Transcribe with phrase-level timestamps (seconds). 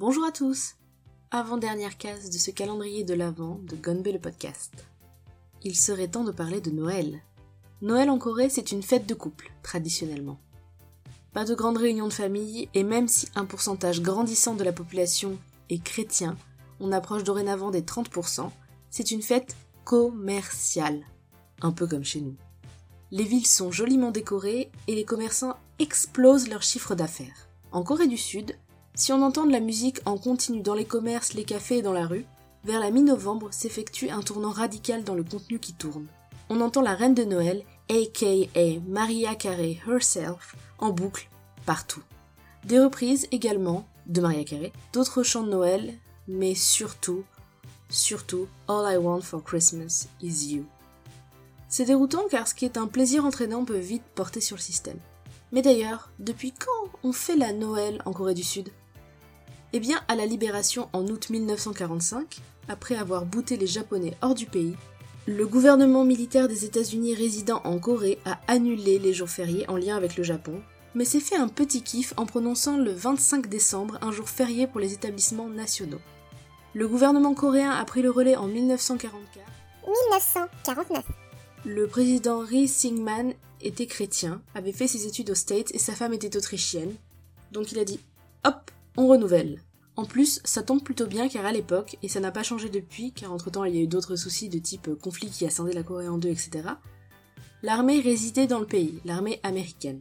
[0.00, 0.76] Bonjour à tous
[1.30, 4.72] Avant-dernière case de ce calendrier de l'Avent de Gonbe le podcast.
[5.62, 7.20] Il serait temps de parler de Noël.
[7.82, 10.40] Noël en Corée, c'est une fête de couple, traditionnellement.
[11.34, 15.36] Pas de grandes réunions de famille, et même si un pourcentage grandissant de la population
[15.68, 16.34] est chrétien,
[16.80, 18.48] on approche dorénavant des 30%,
[18.88, 19.54] c'est une fête
[19.84, 21.04] commerciale.
[21.60, 22.36] Un peu comme chez nous.
[23.10, 27.50] Les villes sont joliment décorées et les commerçants explosent leur chiffre d'affaires.
[27.70, 28.56] En Corée du Sud,
[29.00, 31.94] si on entend de la musique en continu dans les commerces, les cafés et dans
[31.94, 32.26] la rue,
[32.64, 36.06] vers la mi-novembre s'effectue un tournant radical dans le contenu qui tourne.
[36.50, 41.30] On entend la reine de Noël, aka Maria Carey herself, en boucle
[41.64, 42.02] partout.
[42.66, 45.94] Des reprises également de Maria Carey, d'autres chants de Noël,
[46.28, 47.24] mais surtout,
[47.88, 50.66] surtout, All I Want for Christmas is You.
[51.70, 54.98] C'est déroutant car ce qui est un plaisir entraînant peut vite porter sur le système.
[55.52, 58.70] Mais d'ailleurs, depuis quand on fait la Noël en Corée du Sud?
[59.72, 64.46] Eh bien, à la libération en août 1945, après avoir bouté les Japonais hors du
[64.46, 64.74] pays,
[65.26, 69.96] le gouvernement militaire des États-Unis résidant en Corée a annulé les jours fériés en lien
[69.96, 70.60] avec le Japon,
[70.96, 74.80] mais s'est fait un petit kiff en prononçant le 25 décembre un jour férié pour
[74.80, 76.00] les établissements nationaux.
[76.74, 79.46] Le gouvernement coréen a pris le relais en 1944.
[79.86, 81.04] 1949.
[81.64, 86.12] Le président Ri Singman était chrétien, avait fait ses études aux States et sa femme
[86.12, 86.94] était autrichienne.
[87.52, 88.00] Donc il a dit
[88.44, 89.60] Hop, on renouvelle.
[89.96, 93.12] En plus, ça tombe plutôt bien car à l'époque, et ça n'a pas changé depuis,
[93.12, 95.82] car entre-temps il y a eu d'autres soucis de type conflit qui a scindé la
[95.82, 96.68] Corée en deux, etc.,
[97.62, 100.00] l'armée résidait dans le pays, l'armée américaine.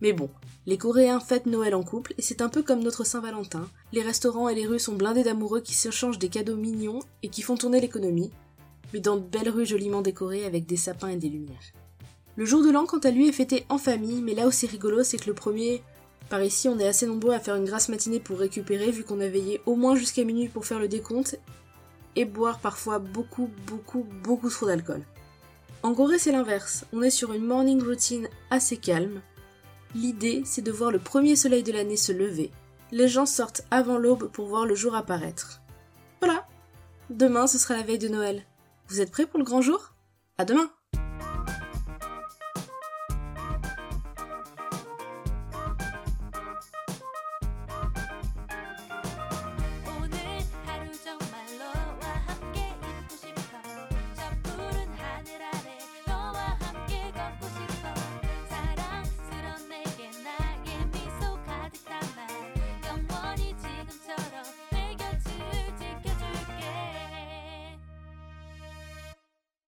[0.00, 0.28] Mais bon,
[0.66, 3.68] les Coréens fêtent Noël en couple et c'est un peu comme notre Saint-Valentin.
[3.92, 7.42] Les restaurants et les rues sont blindés d'amoureux qui s'échangent des cadeaux mignons et qui
[7.42, 8.30] font tourner l'économie,
[8.92, 11.72] mais dans de belles rues joliment décorées avec des sapins et des lumières.
[12.36, 14.66] Le jour de l'an, quant à lui, est fêté en famille, mais là où c'est
[14.66, 15.82] rigolo, c'est que le premier,
[16.28, 19.20] par ici, on est assez nombreux à faire une grasse matinée pour récupérer, vu qu'on
[19.20, 21.38] a veillé au moins jusqu'à minuit pour faire le décompte,
[22.16, 25.02] et boire parfois beaucoup, beaucoup, beaucoup trop d'alcool.
[25.82, 26.86] En Corée, c'est l'inverse.
[26.92, 29.20] On est sur une morning routine assez calme.
[29.94, 32.50] L'idée, c'est de voir le premier soleil de l'année se lever.
[32.90, 35.60] Les gens sortent avant l'aube pour voir le jour apparaître.
[36.20, 36.46] Voilà.
[37.10, 38.44] Demain, ce sera la veille de Noël.
[38.88, 39.92] Vous êtes prêts pour le grand jour?
[40.38, 40.70] À demain